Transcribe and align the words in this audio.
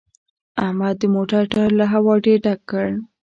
احمد 0.65 0.95
د 0.99 1.03
موټر 1.15 1.41
ټایر 1.51 1.71
له 1.79 1.85
هوا 1.93 2.13
ډېر 2.25 2.39
ډک 2.45 2.59
کړ 2.71 2.85